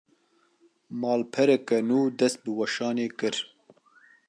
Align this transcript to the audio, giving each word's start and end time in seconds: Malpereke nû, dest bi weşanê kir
Malpereke 1.01 1.77
nû, 1.87 1.99
dest 2.17 2.37
bi 2.43 2.51
weşanê 2.59 3.07
kir 3.19 3.35